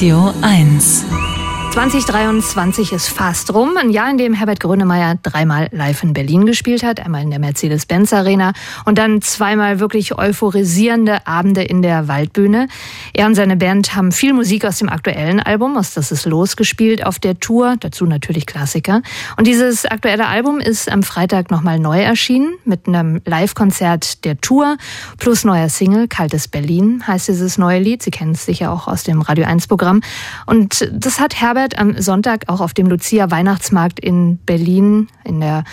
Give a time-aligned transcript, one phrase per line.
[0.00, 1.29] Radio 1.
[1.70, 3.76] 2023 ist fast rum.
[3.76, 6.98] Ein Jahr, in dem Herbert Grönemeyer dreimal live in Berlin gespielt hat.
[6.98, 8.54] Einmal in der Mercedes-Benz Arena
[8.86, 12.66] und dann zweimal wirklich euphorisierende Abende in der Waldbühne.
[13.12, 16.56] Er und seine Band haben viel Musik aus dem aktuellen Album, aus Das ist los,
[16.56, 17.76] gespielt auf der Tour.
[17.78, 19.02] Dazu natürlich Klassiker.
[19.36, 24.76] Und dieses aktuelle Album ist am Freitag nochmal neu erschienen mit einem Live-Konzert der Tour
[25.18, 26.08] plus neuer Single.
[26.08, 28.02] Kaltes Berlin heißt dieses neue Lied.
[28.02, 30.00] Sie kennen es sicher auch aus dem Radio 1 Programm.
[30.46, 35.40] Und das hat Herbert Herbert am Sonntag auch auf dem Lucia Weihnachtsmarkt in Berlin in
[35.40, 35.64] der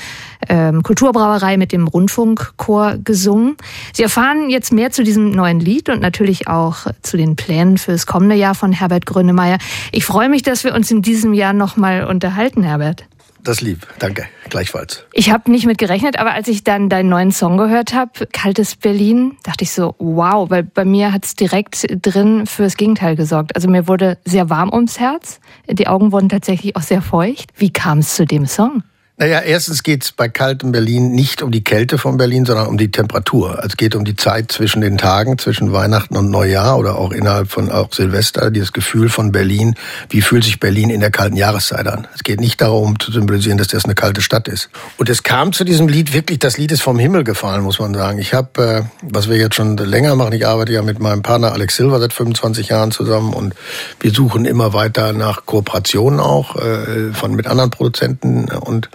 [0.49, 3.55] ähm, Kulturbrauerei mit dem Rundfunkchor gesungen.
[3.93, 8.05] Sie erfahren jetzt mehr zu diesem neuen Lied und natürlich auch zu den Plänen fürs
[8.05, 9.59] kommende Jahr von Herbert Grönemeyer.
[9.93, 13.05] Ich freue mich, dass wir uns in diesem Jahr nochmal unterhalten, Herbert.
[13.47, 15.05] Das lieb, danke, gleichfalls.
[15.13, 18.75] Ich habe nicht mit gerechnet, aber als ich dann deinen neuen Song gehört habe, Kaltes
[18.75, 23.55] Berlin, dachte ich so, wow, weil bei mir hat es direkt drin fürs Gegenteil gesorgt.
[23.55, 27.51] Also mir wurde sehr warm ums Herz, die Augen wurden tatsächlich auch sehr feucht.
[27.55, 28.83] Wie kam es zu dem Song?
[29.19, 32.77] Naja, erstens geht es bei kaltem Berlin nicht um die Kälte von Berlin, sondern um
[32.77, 33.55] die Temperatur.
[33.55, 37.11] Also es geht um die Zeit zwischen den Tagen, zwischen Weihnachten und Neujahr oder auch
[37.11, 39.73] innerhalb von auch Silvester, dieses Gefühl von Berlin.
[40.09, 42.05] Wie fühlt sich Berlin in der kalten Jahreszeit an?
[42.13, 44.69] Es geht nicht darum zu symbolisieren, dass das eine kalte Stadt ist.
[44.97, 47.95] Und es kam zu diesem Lied wirklich, das Lied ist vom Himmel gefallen, muss man
[47.95, 48.19] sagen.
[48.19, 51.53] Ich habe, äh, was wir jetzt schon länger machen, ich arbeite ja mit meinem Partner
[51.53, 53.55] Alex Silver seit 25 Jahren zusammen und
[53.99, 58.89] wir suchen immer weiter nach Kooperationen auch äh, von mit anderen Produzenten und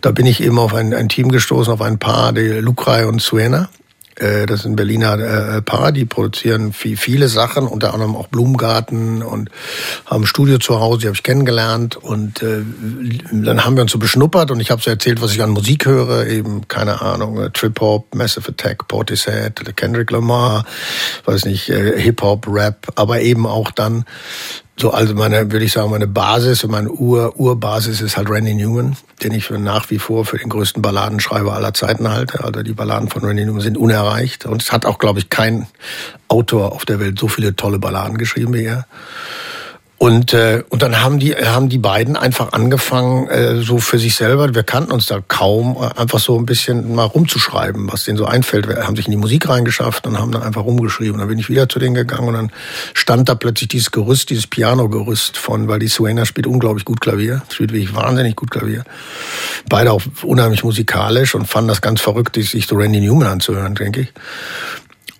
[0.00, 3.20] da bin ich eben auf ein, ein Team gestoßen, auf ein Paar, die Lucrei und
[3.20, 3.68] Suena.
[4.16, 9.22] Äh, das ein Berliner äh, Paar, die produzieren viel, viele Sachen, unter anderem auch Blumengarten
[9.22, 9.50] und
[10.06, 12.62] haben ein Studio zu Hause, die habe ich kennengelernt und äh,
[13.32, 15.86] dann haben wir uns so beschnuppert und ich habe so erzählt, was ich an Musik
[15.86, 20.66] höre, eben, keine Ahnung, Trip-Hop, Massive Attack, Portishead, Kendrick Lamar,
[21.24, 24.04] weiß nicht, Hip-Hop, Rap, aber eben auch dann
[24.78, 28.54] so, also meine, würde ich sagen, meine Basis und meine Ur, Urbasis ist halt Randy
[28.54, 32.42] Newman, den ich für nach wie vor für den größten Balladenschreiber aller Zeiten halte.
[32.42, 34.46] Also die Balladen von Randy Newman sind unerreicht.
[34.46, 35.66] Und es hat auch, glaube ich, kein
[36.28, 38.86] Autor auf der Welt so viele tolle Balladen geschrieben wie er.
[40.02, 44.16] Und, äh, und dann haben die, haben die beiden einfach angefangen, äh, so für sich
[44.16, 48.18] selber, wir kannten uns da kaum, äh, einfach so ein bisschen mal rumzuschreiben, was denen
[48.18, 48.66] so einfällt.
[48.66, 51.20] Wir haben sich in die Musik reingeschafft und haben dann einfach rumgeschrieben.
[51.20, 52.50] Dann bin ich wieder zu denen gegangen und dann
[52.94, 57.42] stand da plötzlich dieses Gerüst, dieses Piano-Gerüst von, weil die Suena spielt unglaublich gut Klavier,
[57.48, 58.82] spielt wirklich wahnsinnig gut Klavier.
[59.68, 64.00] Beide auch unheimlich musikalisch und fanden das ganz verrückt, sich so Randy Newman anzuhören, denke
[64.00, 64.12] ich.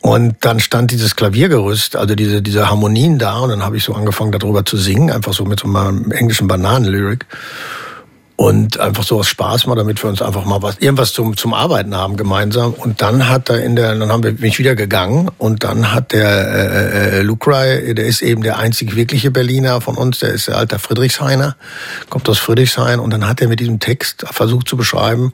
[0.02, 3.94] Und dann stand dieses Klaviergerüst, also diese, diese Harmonien da, und dann habe ich so
[3.94, 7.24] angefangen, darüber zu singen, einfach so mit so einem englischen Bananenlyrik
[8.36, 11.54] und einfach so aus Spaß mal, damit wir uns einfach mal was irgendwas zum zum
[11.54, 12.72] Arbeiten haben gemeinsam.
[12.72, 16.12] Und dann hat er in der, dann haben wir mich wieder gegangen und dann hat
[16.12, 20.48] der äh, äh, Lucrey, der ist eben der einzig wirkliche Berliner von uns, der ist
[20.48, 21.56] der alter Friedrichshainer,
[22.08, 25.32] kommt aus Friedrichshain und dann hat er mit diesem Text versucht zu beschreiben,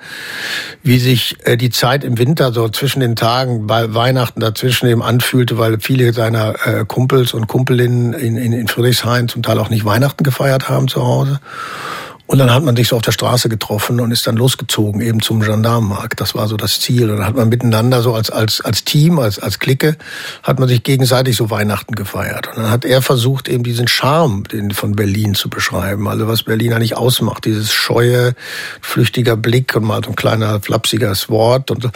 [0.82, 5.02] wie sich äh, die Zeit im Winter so zwischen den Tagen bei Weihnachten dazwischen eben
[5.02, 9.70] anfühlte, weil viele seiner äh, Kumpels und Kumpelinnen in, in, in Friedrichshain zum Teil auch
[9.70, 11.40] nicht Weihnachten gefeiert haben zu Hause.
[12.28, 15.22] Und dann hat man sich so auf der Straße getroffen und ist dann losgezogen, eben
[15.22, 16.20] zum Gendarmenmarkt.
[16.20, 17.08] Das war so das Ziel.
[17.08, 19.96] Und dann hat man miteinander so als, als, als Team, als, als Clique,
[20.42, 22.48] hat man sich gegenseitig so Weihnachten gefeiert.
[22.48, 26.06] Und dann hat er versucht, eben diesen Charme den von Berlin zu beschreiben.
[26.06, 27.46] Also was Berlin eigentlich ausmacht.
[27.46, 28.34] Dieses scheue,
[28.82, 31.70] flüchtiger Blick und mal so ein kleiner, flapsiges Wort.
[31.70, 31.92] Und, und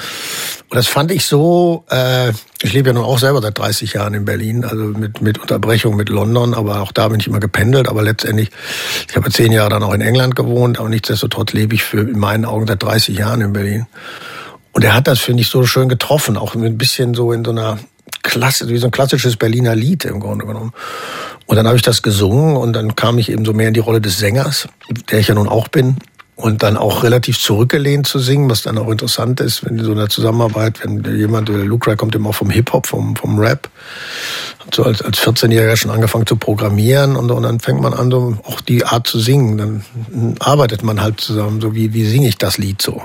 [0.70, 2.32] das fand ich so, äh,
[2.62, 5.96] ich lebe ja nun auch selber seit 30 Jahren in Berlin, also mit, mit Unterbrechung
[5.96, 7.88] mit London, aber auch da bin ich immer gependelt.
[7.88, 8.50] Aber letztendlich,
[9.08, 12.18] ich habe zehn Jahre dann auch in England gewohnt, aber nichtsdestotrotz lebe ich für in
[12.18, 13.86] meinen Augen seit 30 Jahren in Berlin.
[14.72, 17.50] Und er hat das, finde ich, so schön getroffen, auch ein bisschen so in so
[17.50, 17.78] einer
[18.22, 20.72] Klasse, wie so ein klassisches Berliner Lied im Grunde genommen.
[21.46, 23.80] Und dann habe ich das gesungen und dann kam ich eben so mehr in die
[23.80, 24.68] Rolle des Sängers,
[25.10, 25.96] der ich ja nun auch bin.
[26.34, 29.98] Und dann auch relativ zurückgelehnt zu singen, was dann auch interessant ist, wenn so in
[29.98, 33.68] der Zusammenarbeit, wenn jemand, der Luke kommt immer vom Hip-Hop, vom, vom Rap,
[34.64, 38.10] hat so als, als 14-Jähriger schon angefangen zu programmieren und, und dann fängt man an,
[38.10, 39.58] so auch die Art zu singen.
[39.58, 43.02] Dann arbeitet man halt zusammen, so wie, wie singe ich das Lied so.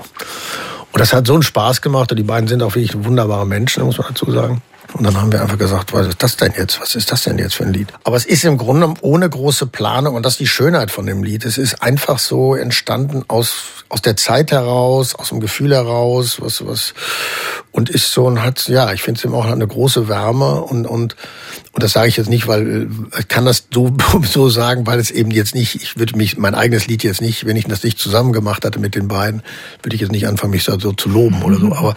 [0.92, 3.84] Und das hat so einen Spaß gemacht und die beiden sind auch wirklich wunderbare Menschen,
[3.84, 4.62] muss man dazu sagen.
[4.94, 6.80] Und dann haben wir einfach gesagt, was ist das denn jetzt?
[6.80, 7.88] Was ist das denn jetzt für ein Lied?
[8.04, 11.22] Aber es ist im Grunde ohne große Planung und das ist die Schönheit von dem
[11.22, 11.44] Lied.
[11.44, 16.66] Es ist einfach so entstanden aus, aus der Zeit heraus, aus dem Gefühl heraus, was,
[16.66, 16.94] was,
[17.70, 20.86] und ist so und hat, ja, ich finde es eben auch eine große Wärme und,
[20.86, 21.16] und,
[21.72, 22.88] und das sage ich jetzt nicht, weil
[23.18, 26.54] ich kann das so, so sagen, weil es eben jetzt nicht, ich würde mich, mein
[26.54, 29.42] eigenes Lied jetzt nicht, wenn ich das nicht zusammen gemacht hatte mit den beiden,
[29.82, 31.72] würde ich jetzt nicht anfangen, mich so, so zu loben oder so.
[31.76, 31.94] Aber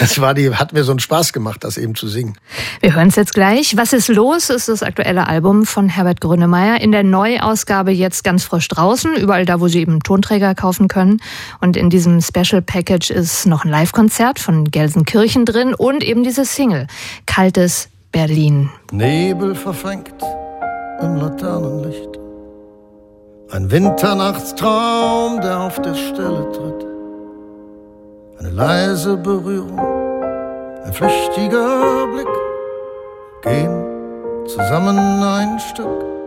[0.00, 2.29] das war die, hat mir so einen Spaß gemacht, das eben zu singen.
[2.30, 2.36] Singen.
[2.80, 3.76] Wir hören es jetzt gleich.
[3.76, 4.50] Was ist los?
[4.50, 9.44] Ist das aktuelle Album von Herbert Grönemeyer in der Neuausgabe jetzt ganz frisch draußen, überall
[9.44, 11.20] da, wo Sie eben Tonträger kaufen können.
[11.60, 16.44] Und in diesem Special Package ist noch ein Live-Konzert von Gelsenkirchen drin und eben diese
[16.44, 16.86] Single
[17.26, 18.70] Kaltes Berlin.
[18.92, 20.14] Nebel verfängt
[21.00, 22.18] im Laternenlicht.
[23.52, 26.86] Ein Winternachtstraum, der auf der Stelle tritt.
[28.38, 29.99] Eine leise Berührung,
[30.84, 32.28] ein flüchtiger Blick.
[33.42, 36.19] Gehen zusammen ein Stück.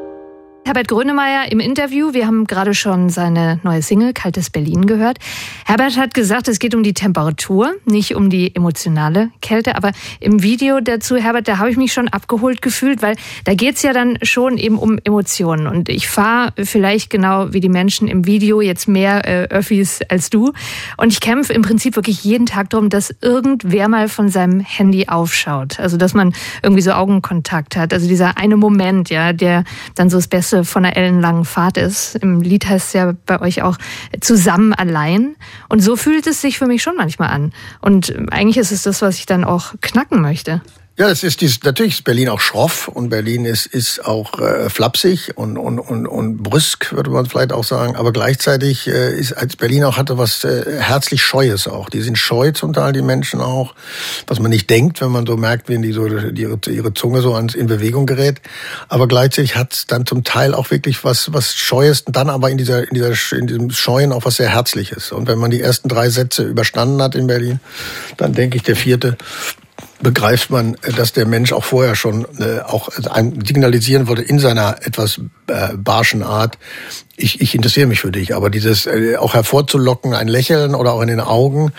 [0.66, 2.14] Herbert Grönemeyer im Interview.
[2.14, 5.18] Wir haben gerade schon seine neue Single Kaltes Berlin gehört.
[5.66, 9.76] Herbert hat gesagt, es geht um die Temperatur, nicht um die emotionale Kälte.
[9.76, 13.76] Aber im Video dazu, Herbert, da habe ich mich schon abgeholt gefühlt, weil da geht
[13.76, 15.68] es ja dann schon eben um Emotionen.
[15.68, 20.30] Und ich fahre vielleicht genau wie die Menschen im Video jetzt mehr äh, Öffis als
[20.30, 20.54] du.
[20.96, 25.10] Und ich kämpfe im Prinzip wirklich jeden Tag darum, dass irgendwer mal von seinem Handy
[25.10, 25.78] aufschaut.
[25.82, 27.94] Also dass man irgendwie so Augenkontakt hat.
[27.94, 31.78] Also dieser eine Moment, ja, der dann so das Beste Hälfte von einer ellenlangen Fahrt
[31.78, 32.16] ist.
[32.16, 33.78] Im Lied heißt es ja bei euch auch
[34.22, 35.36] zusammen allein.
[35.70, 37.54] Und so fühlt es sich für mich schon manchmal an.
[37.82, 40.62] Und eigentlich ist es das, was ich dann auch knacken möchte.
[40.96, 44.70] Ja, es ist dies, natürlich ist Berlin auch schroff und Berlin ist, ist auch äh,
[44.70, 47.96] flapsig und, und, und, und brüsk, würde man vielleicht auch sagen.
[47.96, 51.90] Aber gleichzeitig äh, ist als Berlin auch hatte was äh, herzlich Scheues auch.
[51.90, 53.74] Die sind scheu zum Teil, die Menschen auch,
[54.28, 57.34] was man nicht denkt, wenn man so merkt, wenn die so die, ihre Zunge so
[57.34, 58.40] ans, in Bewegung gerät.
[58.88, 62.52] Aber gleichzeitig hat es dann zum Teil auch wirklich was, was Scheues und dann aber
[62.52, 65.12] in dieser, in dieser, in diesem Scheuen auch was sehr Herzliches.
[65.12, 67.62] Und wenn man die ersten drei Sätze überstanden hat in Berlin,
[68.18, 69.18] dann denke ich, der vierte
[70.04, 75.20] begreift man, dass der Mensch auch vorher schon äh, auch signalisieren wollte in seiner etwas
[75.48, 76.58] äh, barschen Art,
[77.16, 78.36] ich, ich interessiere mich für dich.
[78.36, 81.72] Aber dieses äh, auch hervorzulocken, ein Lächeln oder auch in den Augen,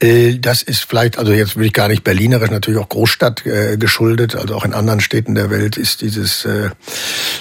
[0.00, 3.76] äh, das ist vielleicht, also jetzt will ich gar nicht berlinerisch, natürlich auch Großstadt äh,
[3.76, 6.70] geschuldet, also auch in anderen Städten der Welt ist dieses äh,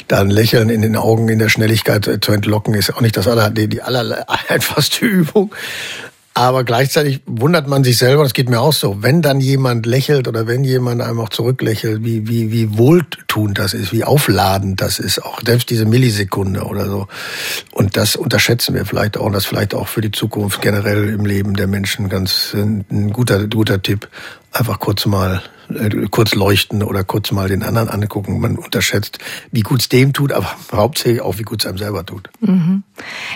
[0.08, 3.18] da ein Lächeln in den Augen in der Schnelligkeit äh, zu entlocken, ist auch nicht
[3.18, 5.54] das aller, die, die aller einfachste Übung.
[6.36, 10.28] Aber gleichzeitig wundert man sich selber, das geht mir auch so, wenn dann jemand lächelt
[10.28, 12.78] oder wenn jemand einem auch zurücklächelt, wie, wie, wie
[13.34, 17.08] wohltuend das ist, wie aufladend das ist, auch selbst diese Millisekunde oder so.
[17.72, 21.26] Und das unterschätzen wir vielleicht auch, und das vielleicht auch für die Zukunft generell im
[21.26, 24.08] Leben der Menschen ganz ein guter, guter Tipp.
[24.52, 28.40] Einfach kurz mal äh, kurz leuchten oder kurz mal den anderen angucken.
[28.40, 29.20] Man unterschätzt,
[29.52, 32.30] wie gut es dem tut, aber hauptsächlich auch, wie gut es einem selber tut.
[32.42, 32.84] Mhm.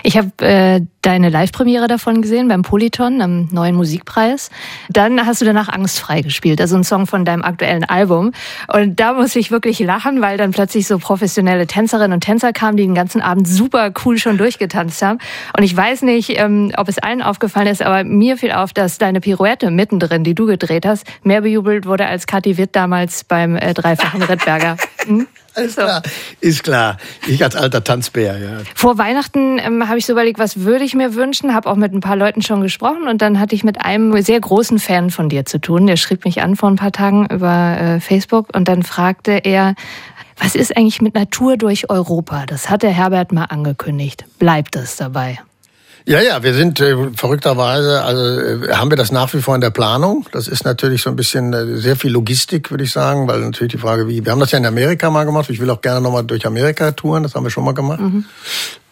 [0.02, 4.50] Ich habe äh, deine Live-Premiere davon gesehen beim Polyton, am neuen Musikpreis.
[4.88, 8.32] Dann hast du danach Angstfrei gespielt, also ein Song von deinem aktuellen Album.
[8.72, 12.76] Und da muss ich wirklich lachen, weil dann plötzlich so professionelle Tänzerinnen und Tänzer kamen,
[12.76, 15.18] die den ganzen Abend super cool schon durchgetanzt haben.
[15.56, 18.98] Und ich weiß nicht, ähm, ob es allen aufgefallen ist, aber mir fiel auf, dass
[18.98, 23.56] deine Pirouette mittendrin, die du gedreht hast, mehr bejubelt wurde als Kathi Witt damals beim
[23.56, 24.76] äh, dreifachen Rittberger.
[25.08, 25.26] Hm?
[25.56, 26.02] Ist klar,
[26.40, 26.96] ist klar.
[27.26, 28.58] Ich als alter Tanzbär, ja.
[28.74, 31.92] Vor Weihnachten ähm, habe ich so überlegt, was würde ich mir wünschen, habe auch mit
[31.92, 35.28] ein paar Leuten schon gesprochen und dann hatte ich mit einem sehr großen Fan von
[35.28, 35.86] dir zu tun.
[35.86, 39.74] Der schrieb mich an vor ein paar Tagen über äh, Facebook und dann fragte er,
[40.36, 42.46] was ist eigentlich mit Natur durch Europa?
[42.46, 44.24] Das hat der Herbert mal angekündigt.
[44.38, 45.40] Bleibt es dabei?
[46.08, 49.60] Ja, ja, wir sind äh, verrückterweise, also äh, haben wir das nach wie vor in
[49.60, 50.26] der Planung.
[50.32, 53.72] Das ist natürlich so ein bisschen äh, sehr viel Logistik, würde ich sagen, weil natürlich
[53.72, 55.50] die Frage, wie, wir haben das ja in Amerika mal gemacht.
[55.50, 58.00] Ich will auch gerne nochmal durch Amerika touren, das haben wir schon mal gemacht.
[58.00, 58.24] Mhm.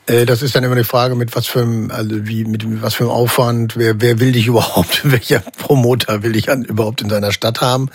[0.06, 2.94] Äh, das ist dann immer die Frage, mit was für einem, also wie, mit was
[2.94, 7.10] für einem Aufwand, wer, wer will dich überhaupt, welcher Promoter will dich an, überhaupt in
[7.10, 7.90] seiner Stadt haben?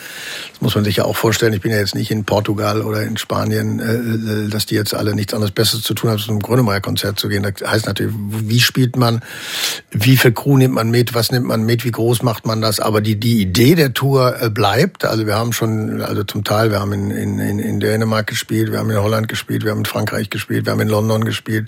[0.51, 1.53] Das muss man sich ja auch vorstellen.
[1.53, 4.93] Ich bin ja jetzt nicht in Portugal oder in Spanien, äh, äh dass die jetzt
[4.93, 7.43] alle nichts anderes Besseres zu tun haben, als zum Grönemeyer-Konzert zu gehen.
[7.43, 9.21] Das heißt natürlich, wie spielt man,
[9.91, 12.79] wie viel Crew nimmt man mit, was nimmt man mit, wie groß macht man das?
[12.79, 15.05] Aber die, die Idee der Tour bleibt.
[15.05, 18.79] Also wir haben schon, also zum Teil, wir haben in, in, in Dänemark gespielt, wir
[18.79, 21.67] haben in Holland gespielt, wir haben in Frankreich gespielt, wir haben in London gespielt.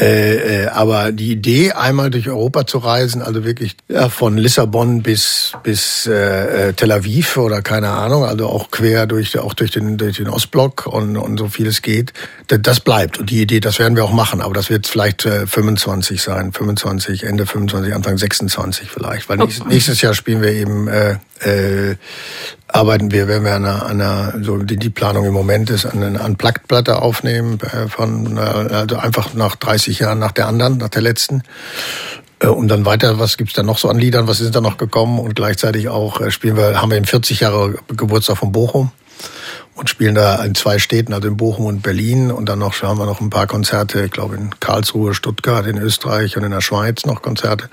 [0.00, 5.02] Äh, äh, aber die Idee, einmal durch Europa zu reisen, also wirklich ja, von Lissabon
[5.02, 9.72] bis bis äh, äh Tel Aviv oder keine Ahnung, also auch quer durch auch durch
[9.72, 12.14] den durch den Ostblock und und so viel es geht,
[12.46, 13.18] das, bleibt.
[13.18, 16.54] Und die Idee, das werden wir auch machen, aber das wird vielleicht äh, 25 sein,
[16.54, 21.96] 25 Ende 25, Anfang 26 vielleicht, weil nächstes, nächstes Jahr spielen wir eben äh, äh,
[22.68, 25.86] arbeiten wir, wenn wir an einer, an einer so die, die Planung im Moment ist,
[25.86, 30.78] an einer Unplugged-Platte aufnehmen, äh, von, äh, also einfach nach 30 Jahren nach der anderen,
[30.78, 31.42] nach der letzten.
[32.40, 34.76] Äh, und dann weiter, was gibt's da noch so an Liedern, was ist da noch
[34.76, 35.18] gekommen?
[35.18, 38.92] Und gleichzeitig auch spielen wir, haben wir den 40 Jahre Geburtstag von Bochum
[39.74, 42.30] und spielen da in zwei Städten, also in Bochum und Berlin.
[42.30, 45.78] Und dann noch haben wir noch ein paar Konzerte, ich glaube in Karlsruhe, Stuttgart, in
[45.78, 47.68] Österreich und in der Schweiz noch Konzerte.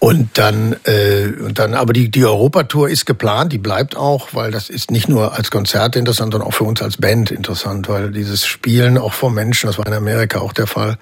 [0.00, 4.52] Und dann, äh, und dann, aber die, die Europatour ist geplant, die bleibt auch, weil
[4.52, 8.12] das ist nicht nur als Konzert interessant, sondern auch für uns als Band interessant, weil
[8.12, 10.98] dieses Spielen auch vor Menschen, das war in Amerika auch der Fall,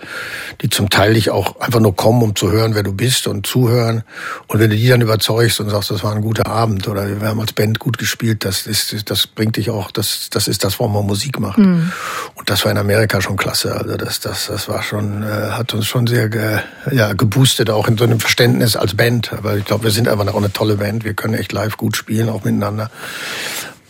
[0.62, 3.46] die zum Teil dich auch einfach nur kommen, um zu hören, wer du bist und
[3.46, 4.02] zuhören.
[4.46, 7.28] Und wenn du die dann überzeugst und sagst, das war ein guter Abend oder wir
[7.28, 10.78] haben als Band gut gespielt, das ist, das bringt dich auch, das, das ist das,
[10.80, 11.58] warum man Musik macht.
[11.58, 11.92] Mhm.
[12.34, 13.74] Und das war in Amerika schon klasse.
[13.74, 16.60] Also das, das, das war schon, äh, hat uns schon sehr ge,
[16.90, 20.28] ja, geboostet, auch in so einem Verständnis als Band, weil ich glaube, wir sind einfach
[20.28, 21.04] auch eine tolle Band.
[21.04, 22.88] Wir können echt live gut spielen, auch miteinander.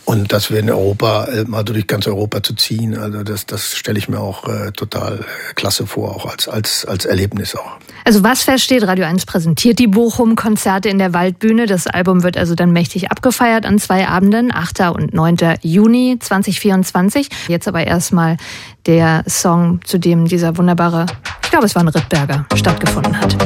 [0.07, 3.75] Und dass wir in Europa, äh, mal durch ganz Europa zu ziehen, also das, das
[3.75, 5.25] stelle ich mir auch äh, total
[5.55, 7.77] klasse vor, auch als, als, als Erlebnis auch.
[8.05, 11.67] Also was feststeht, Radio 1 präsentiert die Bochum-Konzerte in der Waldbühne.
[11.67, 14.81] Das Album wird also dann mächtig abgefeiert an zwei Abenden, 8.
[14.95, 15.57] und 9.
[15.61, 17.29] Juni 2024.
[17.49, 18.39] Jetzt aber erstmal
[18.87, 21.05] der Song, zu dem dieser wunderbare,
[21.43, 23.37] ich glaube es war ein Rittberger, stattgefunden hat.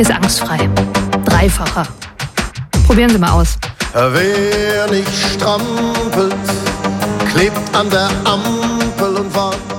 [0.00, 0.66] Ist angstfrei.
[1.26, 1.86] Dreifacher.
[2.86, 3.58] Probieren Sie mal aus.
[3.92, 6.34] Wer nicht strampelt,
[7.30, 9.69] klebt an der Ampel und wartet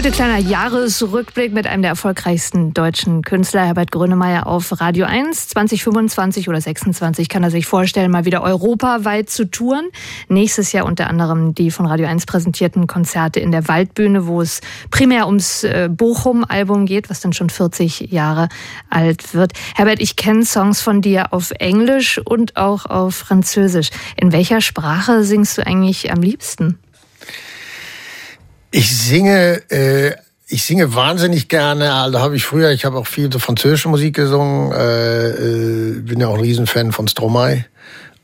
[0.00, 5.48] Heute kleiner Jahresrückblick mit einem der erfolgreichsten deutschen Künstler, Herbert Grönemeyer, auf Radio 1.
[5.48, 9.90] 2025 oder 26 kann er sich vorstellen, mal wieder europaweit zu touren.
[10.28, 14.62] Nächstes Jahr unter anderem die von Radio 1 präsentierten Konzerte in der Waldbühne, wo es
[14.90, 18.48] primär ums äh, Bochum-Album geht, was dann schon 40 Jahre
[18.88, 19.52] alt wird.
[19.74, 23.90] Herbert, ich kenne Songs von dir auf Englisch und auch auf Französisch.
[24.16, 26.78] In welcher Sprache singst du eigentlich am liebsten?
[28.72, 30.14] Ich singe, äh,
[30.46, 31.92] ich singe wahnsinnig gerne.
[31.92, 34.72] Also habe ich früher, ich habe auch viel so französische Musik gesungen.
[34.72, 37.64] Äh, äh, bin ja auch ein Riesenfan von Stromae.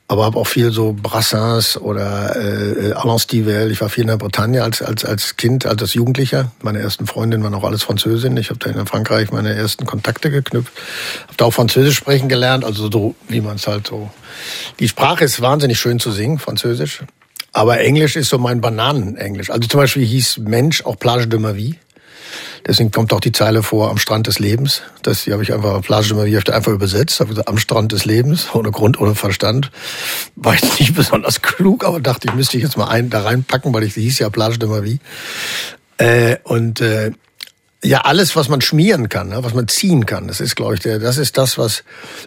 [0.09, 3.73] Aber habe auch viel so Brassens oder äh, Alain Stivell.
[3.73, 6.53] Ich war viel in der Bretagne als, als, als Kind, als Jugendlicher.
[6.63, 8.39] Meine ersten Freundinnen waren auch alles Französinnen.
[8.39, 10.73] Ich habe da in Frankreich meine ersten Kontakte geknüpft.
[11.25, 14.09] Habe da auch Französisch sprechen gelernt, also so wie man es halt so.
[14.79, 17.03] Die Sprache ist wahnsinnig schön zu singen, Französisch.
[17.57, 19.49] Aber Englisch ist so mein Bananenenglisch.
[19.49, 21.77] Also zum Beispiel hieß Mensch auch Plage de ma vie.
[22.67, 24.83] Deswegen kommt auch die Zeile vor am Strand des Lebens.
[25.01, 27.19] Das die habe ich einfach Plage de ma vie einfach übersetzt.
[27.19, 29.71] Habe gesagt, am Strand des Lebens, ohne Grund, ohne Verstand.
[30.35, 33.73] War jetzt nicht besonders klug, aber dachte ich, müsste ich jetzt mal einen da reinpacken,
[33.73, 34.99] weil ich hieß ja Plage de ma vie.
[35.97, 37.13] Äh, und äh,
[37.83, 40.81] ja, alles, was man schmieren kann, ne, was man ziehen kann, das ist, glaube ich,
[40.81, 41.85] der, das ist das, was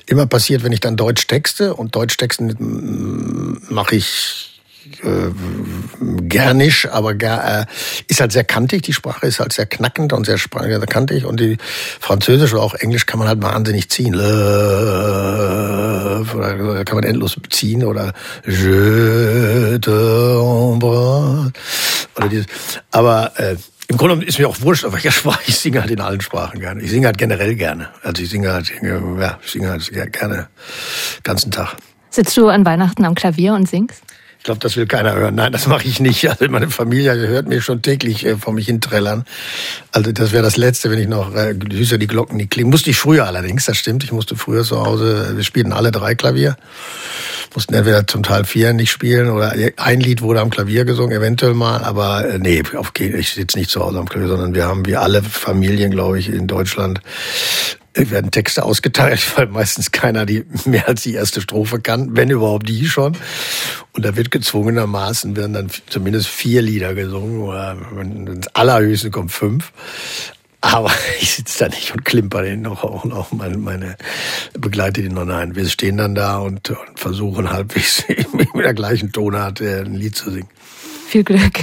[0.08, 1.76] immer passiert, wenn ich dann Deutsch texte.
[1.76, 4.56] Und Deutsch texten mache ich
[5.04, 5.32] äh,
[6.22, 7.66] gernisch, aber ger, äh,
[8.08, 8.84] ist halt sehr kantig.
[8.84, 10.38] Die Sprache ist halt sehr knackend und sehr,
[10.88, 11.26] kantig.
[11.26, 11.58] Und die
[12.00, 14.16] Französisch oder auch Englisch kann man halt wahnsinnig ziehen.
[14.16, 14.24] Oder
[16.86, 18.14] kann man endlos ziehen oder
[18.46, 21.52] je t'embrasse.
[22.16, 22.46] Oder dieses.
[22.92, 23.56] Aber äh,
[23.90, 26.60] im Grunde ist mir auch wurscht, auf welcher Sprache ich singe halt in allen Sprachen
[26.60, 26.82] gerne.
[26.82, 27.90] Ich singe halt generell gerne.
[28.04, 30.48] Also ich singe halt, ja, ich singe halt gerne
[31.24, 31.76] ganzen Tag.
[32.12, 34.04] Sitzt du an Weihnachten am Klavier und singst?
[34.40, 35.36] Ich glaube, das will keiner hören.
[35.36, 36.30] Nein, das mache ich nicht.
[36.30, 39.26] Also meine Familie hört mir schon täglich äh, vor mich hin trällern.
[39.92, 42.70] Also das wäre das Letzte, wenn ich noch äh, süßer die Glocken nicht klingen.
[42.70, 44.06] Musste ich früher allerdings, das stimmt.
[44.06, 46.56] Ich musste früher zu Hause, wir spielten alle drei Klavier.
[47.54, 51.54] Mussten entweder zum Teil vier nicht spielen oder ein Lied wurde am Klavier gesungen, eventuell
[51.54, 51.84] mal.
[51.84, 54.96] Aber äh, nee, auf, ich sitze nicht zu Hause am Klavier, sondern wir haben wie
[54.96, 57.02] alle Familien, glaube ich, in Deutschland
[57.94, 62.68] werden Texte ausgeteilt, weil meistens keiner die mehr als die erste Strophe kann, wenn überhaupt
[62.70, 63.18] die schon.
[63.94, 69.72] Und da wird gezwungenermaßen werden dann zumindest vier Lieder gesungen oder ins allerhöchste kommt fünf.
[70.62, 70.92] Aber
[71.22, 73.98] ich sitze da nicht und klimper den noch auch noch meine, meine
[74.54, 75.56] begleite den noch nein.
[75.56, 78.04] Wir stehen dann da und, und versuchen halbwegs
[78.34, 80.50] mit der gleichen Tonart äh, ein Lied zu singen.
[81.08, 81.60] Viel Glück.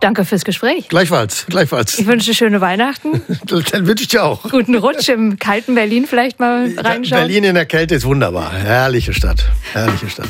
[0.00, 0.88] Danke fürs Gespräch.
[0.88, 1.98] Gleichfalls, gleichfalls.
[1.98, 3.22] Ich wünsche schöne Weihnachten.
[3.46, 4.42] Dann wünsche ich dir auch.
[4.44, 7.22] Guten Rutsch im kalten Berlin vielleicht mal reinschauen.
[7.22, 8.52] Berlin in der Kälte ist wunderbar.
[8.52, 9.44] Herrliche Stadt.
[9.72, 10.28] Herrliche Stadt.